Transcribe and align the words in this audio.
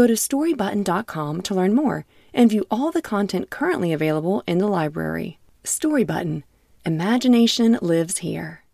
Go 0.00 0.06
to 0.06 0.14
storybutton.com 0.14 1.42
to 1.42 1.54
learn 1.54 1.74
more 1.74 2.06
and 2.32 2.48
view 2.48 2.64
all 2.70 2.90
the 2.90 3.02
content 3.02 3.50
currently 3.50 3.92
available 3.92 4.42
in 4.46 4.56
the 4.56 4.66
library. 4.66 5.38
Storybutton 5.62 6.42
Imagination 6.86 7.78
lives 7.82 8.16
here. 8.16 8.64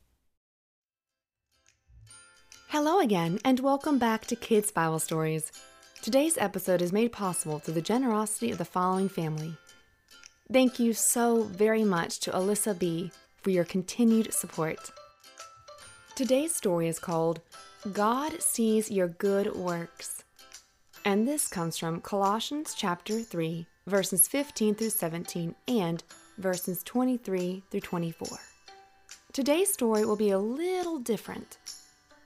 Hello 2.69 3.01
again, 3.01 3.41
and 3.45 3.59
welcome 3.59 3.99
back 3.99 4.27
to 4.27 4.37
Kids 4.37 4.71
Bible 4.71 5.01
Stories. 5.01 5.51
Today's 6.01 6.39
episode 6.39 6.81
is 6.81 6.93
made 6.93 7.11
possible 7.11 7.59
through 7.59 7.75
the 7.75 7.83
generosity 7.83 8.53
of 8.53 8.59
the 8.59 8.65
following 8.65 9.09
family. 9.09 9.57
Thank 10.53 10.79
you 10.79 10.93
so 10.93 11.43
very 11.43 11.83
much 11.83 12.21
to 12.21 12.31
Alyssa 12.31 12.79
B. 12.79 13.11
for 13.43 13.51
your 13.51 13.65
continued 13.65 14.33
support. 14.33 14.93
Today's 16.15 16.55
story 16.55 16.87
is 16.87 17.01
called 17.01 17.41
God 17.93 18.41
Sees 18.41 18.93
Your 18.93 19.09
Good 19.09 19.57
Works. 19.57 20.23
And 21.07 21.29
this 21.29 21.47
comes 21.47 21.79
from 21.79 22.01
Colossians 22.01 22.75
chapter 22.77 23.21
3, 23.21 23.65
verses 23.87 24.27
15 24.27 24.75
through 24.75 24.91
17 24.91 25.55
and 25.69 26.03
verses 26.37 26.83
23 26.83 27.63
through 27.71 27.81
24. 27.81 28.27
Today's 29.33 29.73
story 29.73 30.05
will 30.05 30.17
be 30.17 30.31
a 30.31 30.39
little 30.41 30.99
different. 30.99 31.59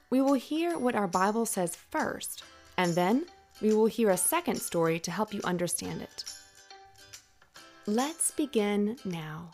We 0.09 0.23
will 0.23 0.33
hear 0.33 0.79
what 0.79 0.95
our 0.95 1.07
Bible 1.07 1.45
says 1.45 1.77
first, 1.77 2.43
and 2.79 2.95
then 2.95 3.27
we 3.61 3.75
will 3.75 3.85
hear 3.85 4.09
a 4.09 4.17
second 4.17 4.57
story 4.57 4.99
to 5.01 5.11
help 5.11 5.35
you 5.35 5.43
understand 5.45 6.01
it. 6.01 6.25
Let's 7.85 8.31
begin 8.31 8.97
now. 9.05 9.51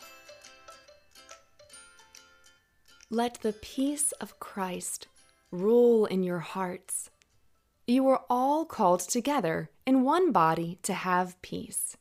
Let 3.09 3.41
the 3.41 3.51
peace 3.51 4.13
of 4.21 4.39
Christ 4.39 5.07
rule 5.51 6.05
in 6.05 6.23
your 6.23 6.39
hearts. 6.39 7.09
You 7.89 8.05
are 8.09 8.25
all 8.29 8.65
called 8.65 8.99
together 8.99 9.69
in 9.85 10.03
one 10.03 10.33
body 10.33 10.77
to 10.83 10.93
have 10.93 11.41
peace. 11.41 11.95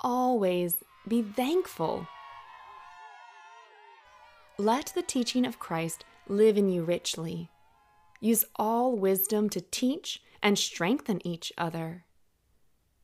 Always 0.00 0.76
be 1.08 1.22
thankful. 1.22 2.06
Let 4.58 4.92
the 4.94 5.00
teaching 5.00 5.46
of 5.46 5.58
Christ 5.58 6.04
live 6.28 6.58
in 6.58 6.68
you 6.68 6.84
richly. 6.84 7.48
Use 8.20 8.44
all 8.56 8.94
wisdom 8.94 9.48
to 9.48 9.62
teach 9.62 10.22
and 10.42 10.58
strengthen 10.58 11.26
each 11.26 11.54
other. 11.56 12.04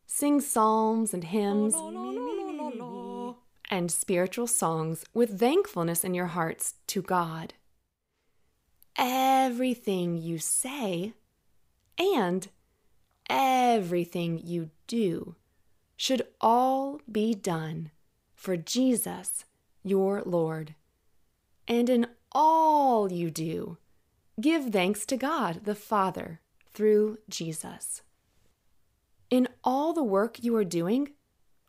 Sing 0.07 0.43
psalms 0.43 1.15
and 1.15 1.25
hymns 1.25 1.73
oh, 1.75 3.39
and 3.71 3.91
spiritual 3.91 4.47
songs 4.47 5.07
with 5.15 5.41
thankfulness 5.41 6.05
in 6.05 6.13
your 6.13 6.27
hearts 6.27 6.75
to 6.89 7.01
God. 7.01 7.55
Everything 8.99 10.19
you 10.19 10.39
say 10.39 11.15
and 11.99 12.49
everything 13.29 14.41
you 14.43 14.71
do 14.87 15.35
should 15.97 16.27
all 16.41 17.01
be 17.11 17.35
done 17.35 17.91
for 18.35 18.57
Jesus, 18.57 19.45
your 19.83 20.23
Lord. 20.25 20.75
And 21.67 21.89
in 21.89 22.07
all 22.33 23.11
you 23.11 23.31
do, 23.31 23.79
give 24.41 24.67
thanks 24.67 25.07
to 25.07 25.17
God 25.17 25.65
the 25.65 25.75
Father 25.75 26.41
through 26.73 27.19
Jesus. 27.29 28.03
In 29.31 29.49
all 29.65 29.93
the 29.93 30.05
work 30.05 30.43
you 30.43 30.55
are 30.55 30.65
doing, 30.65 31.11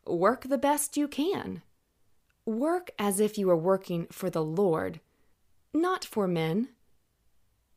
work 0.06 0.48
the 0.48 0.58
best 0.58 0.96
you 0.96 1.08
can. 1.08 1.62
Work 2.44 2.90
as 2.98 3.18
if 3.18 3.36
you 3.36 3.50
are 3.50 3.56
working 3.56 4.06
for 4.10 4.30
the 4.30 4.44
Lord, 4.44 5.00
not 5.74 6.04
for 6.04 6.28
men. 6.28 6.68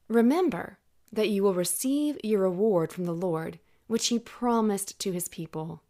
Remember 0.07 0.77
that 1.11 1.29
you 1.29 1.43
will 1.43 1.53
receive 1.53 2.17
your 2.23 2.41
reward 2.41 2.91
from 2.91 3.05
the 3.05 3.13
Lord, 3.13 3.59
which 3.87 4.07
He 4.07 4.19
promised 4.19 4.99
to 4.99 5.11
His 5.11 5.27
people. 5.27 5.81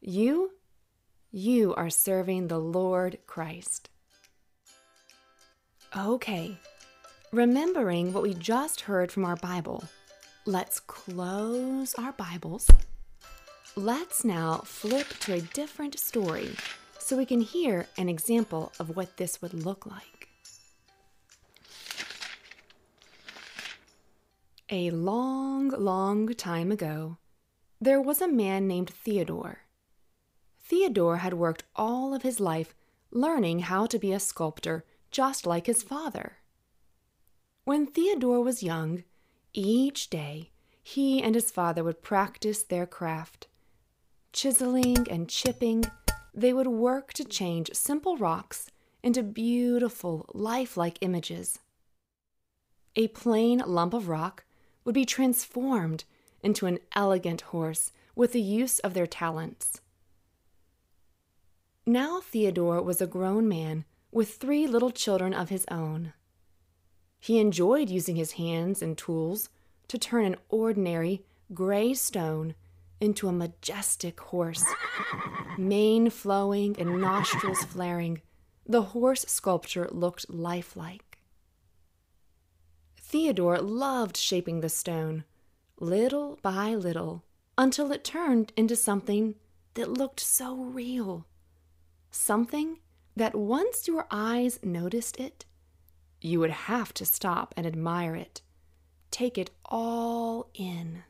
You, 0.00 0.52
you 1.30 1.74
are 1.74 1.90
serving 1.90 2.48
the 2.48 2.58
Lord 2.58 3.18
Christ. 3.26 3.90
Okay, 5.96 6.58
remembering 7.32 8.12
what 8.12 8.22
we 8.22 8.34
just 8.34 8.82
heard 8.82 9.10
from 9.10 9.24
our 9.24 9.36
Bible, 9.36 9.84
let's 10.46 10.80
close 10.80 11.94
our 11.94 12.12
Bibles. 12.12 12.70
Let's 13.76 14.24
now 14.24 14.62
flip 14.64 15.06
to 15.20 15.34
a 15.34 15.40
different 15.40 15.98
story 15.98 16.50
so 16.98 17.16
we 17.16 17.26
can 17.26 17.40
hear 17.40 17.86
an 17.96 18.08
example 18.08 18.72
of 18.80 18.96
what 18.96 19.16
this 19.16 19.40
would 19.40 19.54
look 19.54 19.86
like. 19.86 20.17
A 24.70 24.90
long, 24.90 25.70
long 25.70 26.28
time 26.34 26.70
ago, 26.70 27.16
there 27.80 28.02
was 28.02 28.20
a 28.20 28.28
man 28.28 28.68
named 28.68 28.90
Theodore. 28.90 29.60
Theodore 30.60 31.16
had 31.18 31.32
worked 31.32 31.64
all 31.74 32.12
of 32.12 32.20
his 32.20 32.38
life 32.38 32.74
learning 33.10 33.60
how 33.60 33.86
to 33.86 33.98
be 33.98 34.12
a 34.12 34.20
sculptor 34.20 34.84
just 35.10 35.46
like 35.46 35.64
his 35.64 35.82
father. 35.82 36.36
When 37.64 37.86
Theodore 37.86 38.42
was 38.42 38.62
young, 38.62 39.04
each 39.54 40.10
day 40.10 40.50
he 40.82 41.22
and 41.22 41.34
his 41.34 41.50
father 41.50 41.82
would 41.82 42.02
practice 42.02 42.62
their 42.62 42.84
craft. 42.84 43.46
Chiseling 44.34 45.06
and 45.08 45.30
chipping, 45.30 45.86
they 46.34 46.52
would 46.52 46.66
work 46.66 47.14
to 47.14 47.24
change 47.24 47.72
simple 47.72 48.18
rocks 48.18 48.70
into 49.02 49.22
beautiful, 49.22 50.26
lifelike 50.34 50.98
images. 51.00 51.58
A 52.96 53.08
plain 53.08 53.62
lump 53.66 53.94
of 53.94 54.08
rock 54.08 54.44
would 54.88 54.94
be 54.94 55.04
transformed 55.04 56.04
into 56.42 56.64
an 56.64 56.78
elegant 56.96 57.42
horse 57.42 57.92
with 58.16 58.32
the 58.32 58.40
use 58.40 58.78
of 58.78 58.94
their 58.94 59.06
talents. 59.06 59.82
Now 61.84 62.20
Theodore 62.20 62.80
was 62.80 63.02
a 63.02 63.06
grown 63.06 63.46
man 63.46 63.84
with 64.10 64.36
three 64.36 64.66
little 64.66 64.90
children 64.90 65.34
of 65.34 65.50
his 65.50 65.66
own. 65.70 66.14
He 67.20 67.38
enjoyed 67.38 67.90
using 67.90 68.16
his 68.16 68.32
hands 68.40 68.80
and 68.80 68.96
tools 68.96 69.50
to 69.88 69.98
turn 69.98 70.24
an 70.24 70.36
ordinary 70.48 71.22
gray 71.52 71.92
stone 71.92 72.54
into 72.98 73.28
a 73.28 73.32
majestic 73.32 74.18
horse. 74.18 74.64
Mane 75.58 76.08
flowing 76.08 76.74
and 76.78 76.98
nostrils 76.98 77.62
flaring, 77.62 78.22
the 78.66 78.82
horse 78.96 79.26
sculpture 79.28 79.86
looked 79.90 80.30
lifelike. 80.30 81.07
Theodore 83.08 83.58
loved 83.58 84.18
shaping 84.18 84.60
the 84.60 84.68
stone, 84.68 85.24
little 85.80 86.38
by 86.42 86.74
little, 86.74 87.24
until 87.56 87.90
it 87.90 88.04
turned 88.04 88.52
into 88.54 88.76
something 88.76 89.36
that 89.74 89.90
looked 89.90 90.20
so 90.20 90.54
real 90.54 91.26
something 92.10 92.78
that 93.16 93.34
once 93.34 93.88
your 93.88 94.06
eyes 94.10 94.58
noticed 94.62 95.18
it, 95.18 95.44
you 96.20 96.40
would 96.40 96.50
have 96.50 96.92
to 96.94 97.06
stop 97.06 97.54
and 97.56 97.66
admire 97.66 98.14
it, 98.14 98.42
take 99.10 99.38
it 99.38 99.50
all 99.64 100.50
in. 100.54 101.02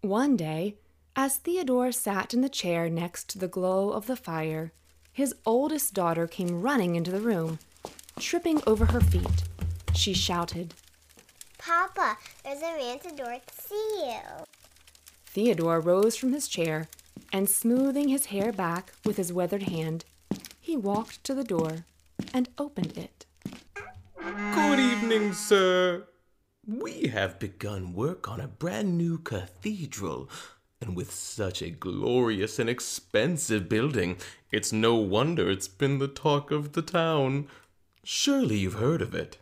One 0.00 0.36
day, 0.36 0.76
as 1.14 1.36
Theodore 1.36 1.92
sat 1.92 2.34
in 2.34 2.40
the 2.40 2.48
chair 2.48 2.88
next 2.88 3.28
to 3.30 3.38
the 3.38 3.48
glow 3.48 3.90
of 3.90 4.06
the 4.06 4.16
fire, 4.16 4.72
his 5.12 5.34
oldest 5.44 5.94
daughter 5.94 6.26
came 6.26 6.62
running 6.62 6.96
into 6.96 7.10
the 7.10 7.20
room, 7.20 7.58
tripping 8.18 8.62
over 8.66 8.86
her 8.86 9.00
feet. 9.00 9.44
She 9.94 10.14
shouted, 10.14 10.74
Papa, 11.58 12.18
there's 12.42 12.58
a 12.62 12.76
man 12.76 12.98
to 13.00 13.14
door 13.14 13.36
to 13.46 13.62
see 13.62 14.02
you. 14.04 14.44
Theodore 15.26 15.80
rose 15.80 16.16
from 16.16 16.32
his 16.32 16.48
chair 16.48 16.88
and 17.32 17.48
smoothing 17.48 18.08
his 18.08 18.26
hair 18.26 18.52
back 18.52 18.92
with 19.04 19.16
his 19.16 19.32
weathered 19.32 19.64
hand, 19.64 20.04
he 20.60 20.76
walked 20.76 21.22
to 21.24 21.34
the 21.34 21.44
door 21.44 21.84
and 22.34 22.48
opened 22.58 22.96
it. 22.98 23.26
Good 24.16 24.78
evening, 24.78 25.32
sir. 25.32 26.04
We 26.66 27.08
have 27.08 27.38
begun 27.38 27.92
work 27.92 28.28
on 28.28 28.40
a 28.40 28.48
brand 28.48 28.96
new 28.96 29.18
cathedral, 29.18 30.28
and 30.80 30.94
with 30.94 31.12
such 31.12 31.60
a 31.62 31.70
glorious 31.70 32.58
and 32.58 32.68
expensive 32.70 33.68
building, 33.68 34.16
it's 34.50 34.72
no 34.72 34.94
wonder 34.94 35.50
it's 35.50 35.68
been 35.68 35.98
the 35.98 36.08
talk 36.08 36.50
of 36.50 36.72
the 36.72 36.82
town. 36.82 37.48
Surely 38.04 38.58
you've 38.58 38.74
heard 38.74 39.02
of 39.02 39.14
it. 39.14 39.38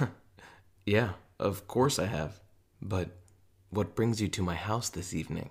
yeah, 0.86 1.10
of 1.38 1.66
course 1.68 1.98
I 1.98 2.06
have. 2.06 2.40
But 2.80 3.10
what 3.70 3.94
brings 3.94 4.20
you 4.20 4.28
to 4.28 4.42
my 4.42 4.54
house 4.54 4.88
this 4.90 5.14
evening? 5.14 5.50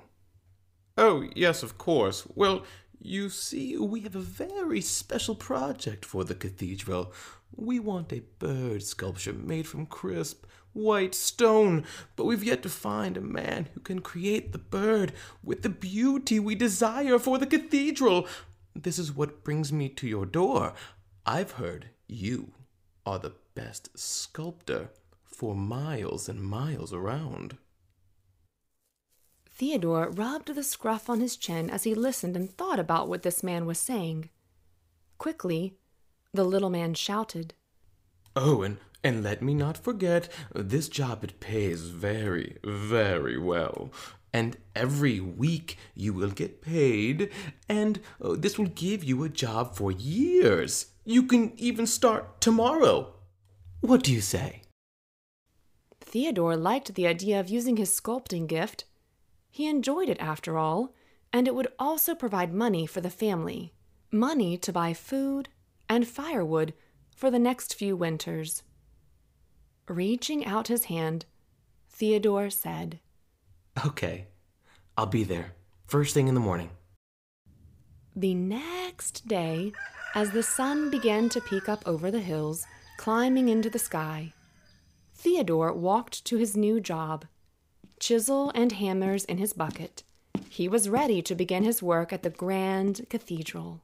Oh, 0.97 1.27
yes, 1.35 1.63
of 1.63 1.77
course. 1.77 2.25
Well, 2.35 2.63
You 3.03 3.29
see, 3.29 3.75
we 3.77 4.01
have 4.01 4.15
a 4.15 4.19
very 4.19 4.79
special 4.81 5.33
project 5.35 6.05
for 6.05 6.23
the 6.23 6.35
cathedral. 6.35 7.11
We 7.55 7.79
want 7.79 8.13
a 8.13 8.21
bird 8.38 8.83
sculpture 8.83 9.33
made 9.33 9.67
from 9.67 9.88
crisp, 9.88 10.45
white 10.73 11.15
stone, 11.15 11.85
but 12.15 12.25
we've 12.25 12.44
yet 12.44 12.61
to 12.61 12.69
find 12.69 13.17
a 13.17 13.21
man 13.21 13.69
who 13.73 13.79
can 13.79 14.01
create 14.01 14.51
the 14.51 14.59
bird 14.59 15.13
with 15.44 15.63
the 15.63 15.69
beauty 15.69 16.39
we 16.39 16.53
desire 16.53 17.17
for 17.17 17.39
the 17.39 17.47
cathedral. 17.47 18.27
This 18.75 18.99
is 18.99 19.11
what 19.15 19.44
brings 19.44 19.73
me 19.73 19.89
to 19.89 20.07
your 20.07 20.27
door. 20.27 20.73
I've 21.25 21.53
heard 21.53 21.89
you 22.07 22.53
are 23.03 23.17
the 23.17 23.33
best 23.53 23.98
sculptor 23.98 24.89
for 25.24 25.56
miles 25.56 26.30
and 26.30 26.42
miles 26.42 26.94
around. 26.94 27.57
Theodore 29.50 30.09
rubbed 30.09 30.53
the 30.56 30.63
scruff 30.63 31.09
on 31.09 31.19
his 31.19 31.38
chin 31.38 31.69
as 31.69 31.83
he 31.83 31.94
listened 31.94 32.36
and 32.36 32.51
thought 32.51 32.80
about 32.80 33.07
what 33.07 33.21
this 33.21 33.44
man 33.44 33.65
was 33.65 33.77
saying. 33.77 34.30
Quickly, 35.18 35.75
the 36.33 36.44
little 36.44 36.69
man 36.69 36.94
shouted, 36.94 37.53
Oh, 38.36 38.62
and, 38.62 38.77
and 39.03 39.24
let 39.24 39.42
me 39.42 39.54
not 39.54 39.77
forget, 39.77 40.30
this 40.56 40.88
job 40.88 41.24
it 41.24 41.39
pays 41.39 41.81
very, 41.89 42.57
very 42.63 43.38
well. 43.38 43.92
And 44.33 44.57
every 44.75 45.19
week 45.19 45.77
you 45.94 46.13
will 46.13 46.31
get 46.31 46.62
paid, 46.62 47.30
and 47.68 48.00
uh, 48.21 48.36
this 48.38 48.57
will 48.57 48.68
give 48.68 49.04
you 49.04 49.24
a 49.24 49.30
job 49.30 49.75
for 49.75 49.92
years. 49.92 50.88
You 51.04 51.24
can 51.24 51.54
even 51.57 51.86
start 51.86 52.39
tomorrow. 52.39 53.13
What 53.81 54.04
do 54.04 54.13
you 54.13 54.22
say? 54.22 54.62
Theodore 56.00 56.56
liked 56.56 56.94
the 56.94 57.07
idea 57.07 57.39
of 57.39 57.50
using 57.50 57.78
his 57.78 57.89
sculpting 57.89 58.48
gift. 58.48 58.86
He 59.50 59.68
enjoyed 59.68 60.07
it 60.07 60.19
after 60.19 60.57
all, 60.57 60.94
and 61.33 61.48
it 61.48 61.56
would 61.56 61.68
also 61.80 62.13
provide 62.13 62.54
money 62.54 62.86
for 62.86 63.01
the 63.01 63.10
family 63.10 63.74
money 64.13 64.57
to 64.57 64.74
buy 64.74 64.94
food 64.94 65.48
and 65.88 66.06
firewood 66.06 66.74
for 67.16 67.31
the 67.31 67.39
next 67.39 67.74
few 67.74 67.95
winters. 67.95 68.62
Reaching 69.88 70.45
out 70.45 70.68
his 70.68 70.86
hand, 70.86 71.25
Theodore 71.89 72.50
said, 72.50 73.00
Okay, 73.86 74.28
I'll 74.98 75.06
be 75.06 75.24
there 75.24 75.54
first 75.88 76.13
thing 76.13 76.28
in 76.28 76.33
the 76.33 76.42
morning. 76.42 76.69
The 78.16 78.33
next 78.33 79.28
day, 79.28 79.72
as 80.13 80.31
the 80.31 80.44
sun 80.44 80.89
began 80.89 81.30
to 81.30 81.42
peek 81.42 81.69
up 81.69 81.83
over 81.86 82.12
the 82.12 82.19
hills, 82.19 82.66
climbing 83.01 83.50
into 83.50 83.68
the 83.68 83.80
sky, 83.80 84.31
Theodore 85.15 85.74
walked 85.74 86.24
to 86.24 86.38
his 86.38 86.56
new 86.56 86.80
job. 86.80 87.25
Chisel 88.00 88.51
and 88.53 88.74
hammers 88.74 89.25
in 89.25 89.39
his 89.39 89.53
bucket, 89.53 90.03
he 90.50 90.68
was 90.68 90.88
ready 90.88 91.19
to 91.24 91.33
begin 91.33 91.63
his 91.63 91.81
work 91.81 92.13
at 92.13 92.21
the 92.21 92.30
grand 92.30 93.07
cathedral. 93.09 93.81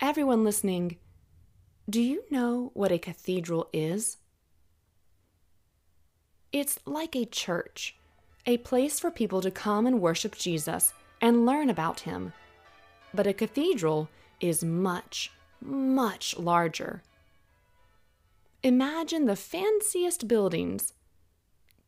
Everyone 0.00 0.44
listening, 0.44 0.98
do 1.88 2.00
you 2.00 2.22
know 2.30 2.70
what 2.72 2.92
a 2.92 3.00
cathedral 3.00 3.68
is? 3.72 4.18
It's 6.52 6.78
like 6.86 7.16
a 7.16 7.24
church, 7.24 7.96
a 8.46 8.58
place 8.58 9.00
for 9.00 9.10
people 9.10 9.40
to 9.40 9.50
come 9.50 9.88
and 9.88 10.00
worship 10.00 10.36
Jesus 10.36 10.92
and 11.20 11.44
learn 11.44 11.68
about 11.68 11.98
him. 11.98 12.32
But 13.12 13.26
a 13.26 13.32
cathedral 13.32 14.08
is 14.40 14.62
much, 14.62 15.32
much 15.60 16.38
larger. 16.38 17.02
Imagine 18.62 19.24
the 19.24 19.36
fanciest 19.36 20.28
buildings, 20.28 20.92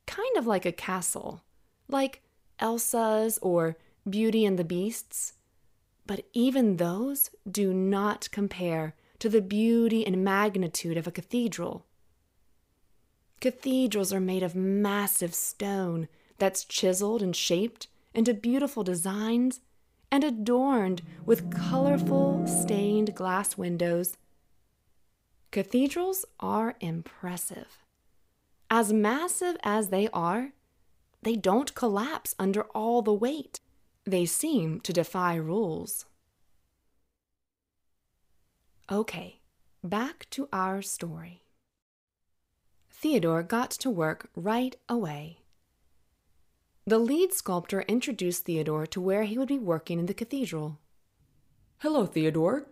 kind 0.06 0.36
of 0.36 0.46
like 0.46 0.64
a 0.64 0.72
castle, 0.72 1.42
like 1.88 2.22
Elsa's 2.58 3.38
or 3.42 3.76
Beauty 4.08 4.46
and 4.46 4.58
the 4.58 4.64
Beasts. 4.64 5.34
But 6.06 6.24
even 6.32 6.78
those 6.78 7.30
do 7.50 7.74
not 7.74 8.30
compare 8.32 8.94
to 9.18 9.28
the 9.28 9.42
beauty 9.42 10.06
and 10.06 10.24
magnitude 10.24 10.96
of 10.96 11.06
a 11.06 11.12
cathedral. 11.12 11.84
Cathedrals 13.40 14.12
are 14.12 14.20
made 14.20 14.42
of 14.42 14.54
massive 14.54 15.34
stone 15.34 16.08
that's 16.38 16.64
chiseled 16.64 17.22
and 17.22 17.36
shaped 17.36 17.86
into 18.14 18.32
beautiful 18.32 18.82
designs 18.82 19.60
and 20.10 20.24
adorned 20.24 21.02
with 21.26 21.50
colorful 21.50 22.46
stained 22.46 23.14
glass 23.14 23.58
windows. 23.58 24.16
Cathedrals 25.52 26.24
are 26.40 26.76
impressive. 26.80 27.84
As 28.70 28.90
massive 28.90 29.58
as 29.62 29.90
they 29.90 30.08
are, 30.08 30.52
they 31.22 31.36
don't 31.36 31.74
collapse 31.74 32.34
under 32.38 32.62
all 32.74 33.02
the 33.02 33.12
weight. 33.12 33.60
They 34.04 34.24
seem 34.24 34.80
to 34.80 34.94
defy 34.94 35.34
rules. 35.34 36.06
Okay, 38.90 39.40
back 39.84 40.26
to 40.30 40.48
our 40.54 40.80
story. 40.80 41.42
Theodore 42.90 43.42
got 43.42 43.70
to 43.72 43.90
work 43.90 44.30
right 44.34 44.74
away. 44.88 45.40
The 46.86 46.98
lead 46.98 47.34
sculptor 47.34 47.82
introduced 47.82 48.46
Theodore 48.46 48.86
to 48.86 49.02
where 49.02 49.24
he 49.24 49.36
would 49.36 49.48
be 49.48 49.58
working 49.58 49.98
in 49.98 50.06
the 50.06 50.14
cathedral. 50.14 50.78
Hello, 51.80 52.06
Theodore. 52.06 52.66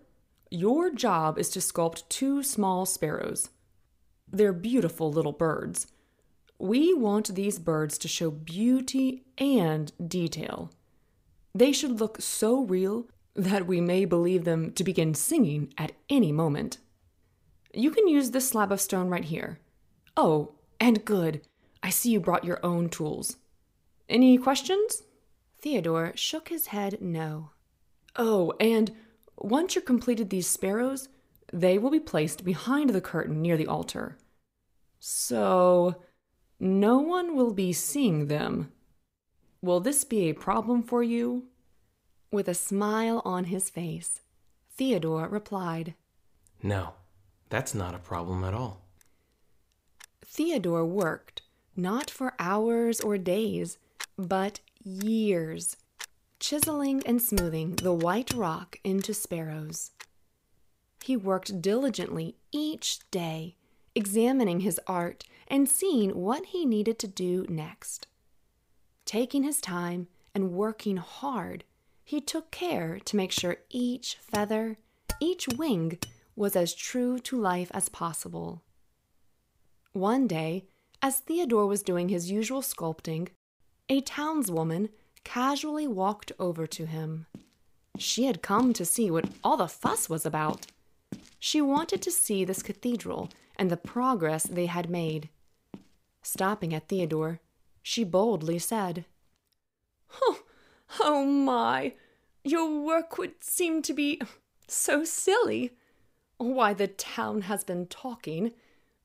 Your 0.50 0.90
job 0.90 1.38
is 1.38 1.48
to 1.50 1.60
sculpt 1.60 2.08
two 2.08 2.42
small 2.42 2.84
sparrows. 2.84 3.50
They're 4.30 4.52
beautiful 4.52 5.12
little 5.12 5.32
birds. 5.32 5.86
We 6.58 6.92
want 6.92 7.34
these 7.34 7.58
birds 7.58 7.96
to 7.98 8.08
show 8.08 8.30
beauty 8.30 9.24
and 9.38 9.92
detail. 10.08 10.72
They 11.54 11.72
should 11.72 12.00
look 12.00 12.20
so 12.20 12.64
real 12.64 13.06
that 13.34 13.66
we 13.66 13.80
may 13.80 14.04
believe 14.04 14.44
them 14.44 14.72
to 14.72 14.84
begin 14.84 15.14
singing 15.14 15.72
at 15.78 15.92
any 16.08 16.32
moment. 16.32 16.78
You 17.72 17.92
can 17.92 18.08
use 18.08 18.32
this 18.32 18.48
slab 18.48 18.72
of 18.72 18.80
stone 18.80 19.08
right 19.08 19.24
here. 19.24 19.60
Oh, 20.16 20.54
and 20.80 21.04
good. 21.04 21.42
I 21.82 21.90
see 21.90 22.10
you 22.10 22.20
brought 22.20 22.44
your 22.44 22.58
own 22.64 22.88
tools. 22.88 23.36
Any 24.08 24.36
questions? 24.36 25.02
Theodore 25.60 26.12
shook 26.16 26.48
his 26.48 26.66
head 26.66 26.98
no. 27.00 27.50
Oh, 28.16 28.52
and 28.58 28.90
once 29.40 29.74
you've 29.74 29.84
completed 29.84 30.30
these 30.30 30.46
sparrows, 30.46 31.08
they 31.52 31.78
will 31.78 31.90
be 31.90 32.00
placed 32.00 32.44
behind 32.44 32.90
the 32.90 33.00
curtain 33.00 33.42
near 33.42 33.56
the 33.56 33.66
altar. 33.66 34.16
So, 34.98 36.02
no 36.58 36.98
one 36.98 37.34
will 37.34 37.52
be 37.52 37.72
seeing 37.72 38.26
them. 38.26 38.72
Will 39.62 39.80
this 39.80 40.04
be 40.04 40.28
a 40.28 40.34
problem 40.34 40.82
for 40.82 41.02
you? 41.02 41.48
With 42.30 42.48
a 42.48 42.54
smile 42.54 43.22
on 43.24 43.44
his 43.44 43.70
face, 43.70 44.20
Theodore 44.76 45.28
replied, 45.28 45.94
No, 46.62 46.94
that's 47.48 47.74
not 47.74 47.94
a 47.94 47.98
problem 47.98 48.44
at 48.44 48.54
all. 48.54 48.84
Theodore 50.22 50.86
worked 50.86 51.42
not 51.76 52.10
for 52.10 52.34
hours 52.38 53.00
or 53.00 53.18
days, 53.18 53.78
but 54.16 54.60
years, 54.82 55.76
chiseling 56.40 57.02
and 57.04 57.20
smoothing 57.20 57.76
the 57.76 57.92
white 57.92 58.32
rock 58.32 58.80
into 58.82 59.14
sparrows. 59.14 59.92
He 61.04 61.16
worked 61.16 61.62
diligently 61.62 62.36
each 62.50 63.00
day, 63.10 63.56
examining 63.94 64.60
his 64.60 64.80
art 64.86 65.24
and 65.46 65.68
seeing 65.68 66.10
what 66.10 66.46
he 66.46 66.64
needed 66.64 66.98
to 67.00 67.06
do 67.06 67.46
next. 67.48 68.06
Taking 69.04 69.42
his 69.42 69.60
time 69.60 70.08
and 70.34 70.52
working 70.52 70.96
hard, 70.96 71.64
he 72.04 72.20
took 72.20 72.50
care 72.50 72.98
to 73.04 73.16
make 73.16 73.32
sure 73.32 73.58
each 73.68 74.16
feather, 74.20 74.78
each 75.20 75.46
wing 75.48 75.98
was 76.34 76.56
as 76.56 76.74
true 76.74 77.18
to 77.18 77.38
life 77.38 77.70
as 77.74 77.88
possible. 77.88 78.62
One 79.92 80.26
day, 80.26 80.66
as 81.02 81.18
Theodore 81.18 81.66
was 81.66 81.82
doing 81.82 82.08
his 82.08 82.30
usual 82.30 82.62
sculpting, 82.62 83.28
a 83.88 84.00
townswoman 84.00 84.90
casually 85.24 85.86
walked 85.86 86.32
over 86.38 86.66
to 86.66 86.86
him. 86.86 87.26
She 87.98 88.24
had 88.24 88.42
come 88.42 88.72
to 88.72 88.84
see 88.84 89.10
what 89.10 89.28
all 89.44 89.56
the 89.56 89.68
fuss 89.68 90.08
was 90.08 90.24
about. 90.24 90.66
She 91.38 91.60
wanted 91.60 92.02
to 92.02 92.10
see 92.10 92.44
this 92.44 92.62
cathedral 92.62 93.30
and 93.56 93.70
the 93.70 93.76
progress 93.76 94.44
they 94.44 94.66
had 94.66 94.88
made. 94.88 95.28
Stopping 96.22 96.74
at 96.74 96.88
Theodore, 96.88 97.40
she 97.82 98.04
boldly 98.04 98.58
said, 98.58 99.04
Oh, 100.22 100.42
oh 101.00 101.24
my! 101.24 101.94
Your 102.44 102.80
work 102.82 103.18
would 103.18 103.42
seem 103.42 103.82
to 103.82 103.92
be 103.92 104.20
so 104.66 105.04
silly. 105.04 105.72
Why, 106.38 106.72
the 106.72 106.88
town 106.88 107.42
has 107.42 107.64
been 107.64 107.86
talking. 107.86 108.52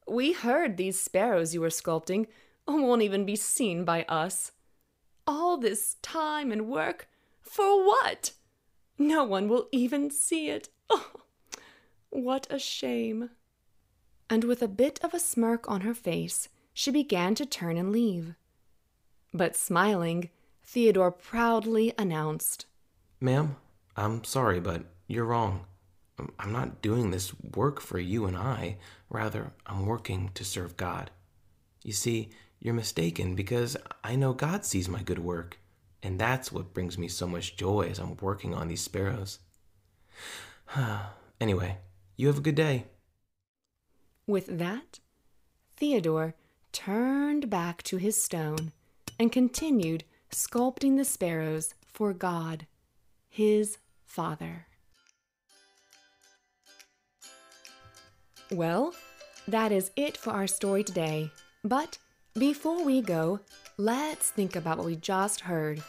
We 0.08 0.34
heard 0.34 0.78
these 0.78 1.02
sparrows 1.02 1.54
you 1.54 1.62
were 1.62 1.70
sculpting 1.70 2.28
won't 2.68 3.02
even 3.02 3.26
be 3.26 3.36
seen 3.36 3.84
by 3.84 4.04
us. 4.04 4.52
All 5.28 5.58
this 5.58 5.96
time 6.02 6.52
and 6.52 6.68
work 6.68 7.08
for 7.42 7.86
what? 7.86 8.34
No 8.98 9.24
one 9.24 9.48
will 9.48 9.68
even 9.72 10.10
see 10.10 10.50
it. 10.50 10.70
Oh, 10.90 11.12
what 12.10 12.48
a 12.50 12.60
shame. 12.60 13.32
And 14.30 14.44
with 14.44 14.62
a 14.62 14.68
bit 14.68 15.00
of 15.04 15.14
a 15.14 15.20
smirk 15.20 15.70
on 15.70 15.82
her 15.82 15.94
face, 15.94 16.50
she 16.74 16.92
began 16.92 17.36
to 17.36 17.46
turn 17.46 17.78
and 17.78 17.92
leave. 17.92 18.36
But 19.34 19.56
smiling, 19.56 20.30
Theodore 20.64 21.12
proudly 21.12 21.94
announced, 21.98 22.66
Ma'am, 23.20 23.56
I'm 23.96 24.24
sorry, 24.24 24.60
but 24.60 24.84
you're 25.08 25.26
wrong. 25.26 25.66
I'm 26.40 26.52
not 26.52 26.82
doing 26.82 27.12
this 27.12 27.34
work 27.56 27.82
for 27.82 28.00
you 28.00 28.26
and 28.26 28.38
I. 28.38 28.78
Rather, 29.10 29.52
I'm 29.66 29.86
working 29.86 30.32
to 30.34 30.46
serve 30.46 30.78
God. 30.78 31.12
You 31.84 31.94
see, 31.94 32.30
you're 32.66 32.74
mistaken 32.74 33.36
because 33.36 33.78
I 34.04 34.16
know 34.16 34.34
God 34.34 34.66
sees 34.66 34.90
my 34.90 35.04
good 35.04 35.20
work, 35.20 35.60
and 36.02 36.18
that's 36.18 36.52
what 36.52 36.74
brings 36.74 36.98
me 36.98 37.08
so 37.08 37.28
much 37.28 37.56
joy 37.56 37.90
as 37.92 38.00
I'm 38.00 38.18
working 38.18 38.56
on 38.56 38.68
these 38.68 38.82
sparrows. 38.82 39.38
anyway, 41.40 41.78
you 42.18 42.26
have 42.26 42.40
a 42.40 42.42
good 42.42 42.56
day. 42.56 42.86
With 44.26 44.58
that, 44.58 45.00
Theodore 45.78 46.34
turned 46.72 47.52
back 47.52 47.84
to 47.84 47.98
his 47.98 48.22
stone 48.22 48.72
and 49.20 49.32
continued 49.32 50.04
sculpting 50.32 50.98
the 50.98 51.06
sparrows 51.06 51.76
for 51.86 52.14
God, 52.14 52.66
his 53.30 53.78
Father. 54.06 54.66
Well, 58.50 58.96
that 59.48 59.72
is 59.72 59.92
it 59.96 60.18
for 60.18 60.32
our 60.32 60.48
story 60.48 60.84
today. 60.84 61.30
But 61.64 62.00
before 62.38 62.84
we 62.84 63.02
go, 63.02 63.40
let's 63.78 64.30
think 64.30 64.56
about 64.56 64.78
what 64.78 64.88
we 64.88 64.98
just 64.98 65.42
heard. 65.42 65.82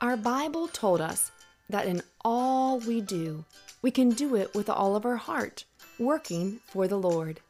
Our 0.00 0.16
Bible 0.16 0.66
told 0.68 1.00
us 1.00 1.30
that 1.68 1.86
in 1.86 2.02
all 2.24 2.78
we 2.80 3.00
do, 3.00 3.44
we 3.82 3.90
can 3.90 4.10
do 4.10 4.34
it 4.34 4.54
with 4.54 4.70
all 4.70 4.96
of 4.96 5.04
our 5.04 5.16
heart, 5.16 5.64
working 5.98 6.60
for 6.66 6.88
the 6.88 6.98
Lord. 6.98 7.40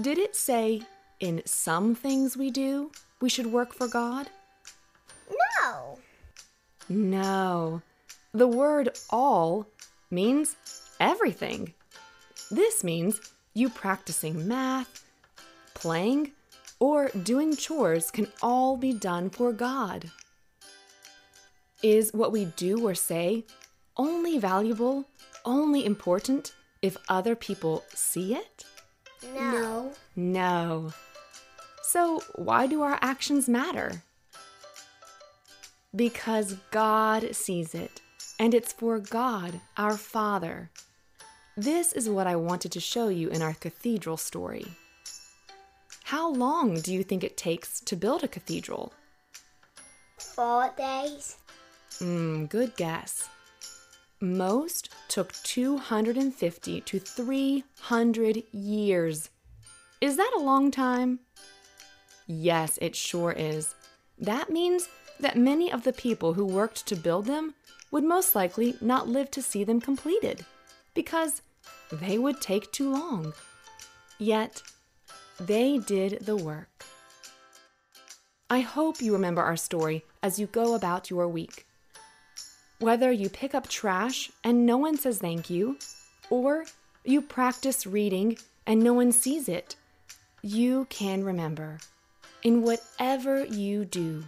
Did 0.00 0.16
it 0.18 0.36
say 0.36 0.82
in 1.20 1.42
some 1.44 1.94
things 1.94 2.36
we 2.36 2.50
do, 2.50 2.92
we 3.20 3.28
should 3.28 3.46
work 3.46 3.74
for 3.74 3.88
God? 3.88 4.28
No. 5.60 5.98
No. 6.88 7.82
The 8.32 8.48
word 8.48 8.96
all 9.10 9.66
means 10.10 10.56
everything. 11.00 11.74
This 12.50 12.82
means 12.82 13.20
you 13.54 13.68
practicing 13.68 14.48
math, 14.48 15.01
playing, 15.82 16.30
or 16.78 17.08
doing 17.08 17.56
chores 17.56 18.10
can 18.10 18.28
all 18.40 18.76
be 18.76 18.92
done 18.92 19.28
for 19.30 19.52
God. 19.52 20.10
Is 21.82 22.12
what 22.12 22.30
we 22.30 22.44
do 22.44 22.86
or 22.86 22.94
say 22.94 23.44
only 23.96 24.38
valuable, 24.38 25.04
only 25.44 25.84
important 25.84 26.54
if 26.80 26.96
other 27.08 27.34
people 27.34 27.84
see 27.92 28.34
it? 28.34 28.64
No. 29.34 29.92
No. 30.14 30.92
So, 31.82 32.22
why 32.36 32.68
do 32.68 32.82
our 32.82 32.98
actions 33.02 33.48
matter? 33.48 34.02
Because 35.94 36.56
God 36.70 37.34
sees 37.34 37.74
it, 37.74 38.00
and 38.38 38.54
it's 38.54 38.72
for 38.72 38.98
God, 38.98 39.60
our 39.76 39.96
Father. 39.96 40.70
This 41.56 41.92
is 41.92 42.08
what 42.08 42.26
I 42.26 42.36
wanted 42.36 42.72
to 42.72 42.80
show 42.80 43.08
you 43.08 43.28
in 43.28 43.42
our 43.42 43.54
cathedral 43.54 44.16
story. 44.16 44.64
How 46.12 46.28
long 46.28 46.74
do 46.74 46.92
you 46.92 47.02
think 47.02 47.24
it 47.24 47.38
takes 47.38 47.80
to 47.80 47.96
build 47.96 48.22
a 48.22 48.28
cathedral? 48.28 48.92
Four 50.18 50.70
days. 50.76 51.38
Hmm, 51.98 52.44
good 52.44 52.76
guess. 52.76 53.30
Most 54.20 54.90
took 55.08 55.32
250 55.32 56.82
to 56.82 56.98
300 56.98 58.42
years. 58.52 59.30
Is 60.02 60.18
that 60.18 60.34
a 60.36 60.42
long 60.42 60.70
time? 60.70 61.20
Yes, 62.26 62.78
it 62.82 62.94
sure 62.94 63.32
is. 63.32 63.74
That 64.18 64.50
means 64.50 64.90
that 65.18 65.38
many 65.38 65.72
of 65.72 65.82
the 65.82 65.94
people 65.94 66.34
who 66.34 66.44
worked 66.44 66.86
to 66.88 66.94
build 66.94 67.24
them 67.24 67.54
would 67.90 68.04
most 68.04 68.34
likely 68.34 68.74
not 68.82 69.08
live 69.08 69.30
to 69.30 69.40
see 69.40 69.64
them 69.64 69.80
completed 69.80 70.44
because 70.92 71.40
they 71.90 72.18
would 72.18 72.42
take 72.42 72.70
too 72.70 72.92
long. 72.92 73.32
Yet, 74.18 74.62
they 75.40 75.78
did 75.78 76.24
the 76.24 76.36
work. 76.36 76.84
I 78.50 78.60
hope 78.60 79.00
you 79.00 79.12
remember 79.12 79.42
our 79.42 79.56
story 79.56 80.04
as 80.22 80.38
you 80.38 80.46
go 80.46 80.74
about 80.74 81.10
your 81.10 81.26
week. 81.26 81.66
Whether 82.78 83.10
you 83.10 83.28
pick 83.28 83.54
up 83.54 83.68
trash 83.68 84.30
and 84.44 84.66
no 84.66 84.76
one 84.76 84.98
says 84.98 85.18
thank 85.18 85.48
you, 85.48 85.78
or 86.30 86.64
you 87.04 87.22
practice 87.22 87.86
reading 87.86 88.36
and 88.66 88.82
no 88.82 88.92
one 88.92 89.12
sees 89.12 89.48
it, 89.48 89.76
you 90.42 90.86
can 90.90 91.24
remember 91.24 91.78
in 92.42 92.62
whatever 92.62 93.44
you 93.44 93.84
do, 93.84 94.24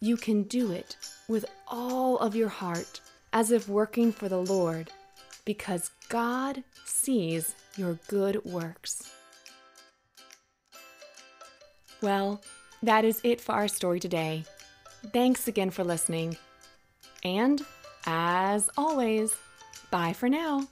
you 0.00 0.16
can 0.16 0.42
do 0.44 0.72
it 0.72 0.96
with 1.28 1.44
all 1.68 2.18
of 2.18 2.34
your 2.34 2.48
heart 2.48 3.00
as 3.32 3.50
if 3.50 3.68
working 3.68 4.12
for 4.12 4.28
the 4.28 4.40
Lord 4.40 4.90
because 5.44 5.90
God 6.08 6.64
sees 6.84 7.54
your 7.76 7.98
good 8.08 8.44
works. 8.44 9.10
Well, 12.06 12.40
that 12.84 13.04
is 13.04 13.20
it 13.24 13.40
for 13.40 13.50
our 13.50 13.66
story 13.66 13.98
today. 13.98 14.44
Thanks 15.12 15.48
again 15.48 15.70
for 15.70 15.82
listening. 15.82 16.36
And 17.24 17.60
as 18.06 18.70
always, 18.76 19.34
bye 19.90 20.12
for 20.12 20.28
now. 20.28 20.68